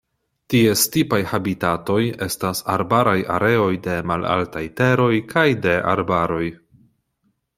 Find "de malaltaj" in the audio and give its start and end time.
3.89-4.65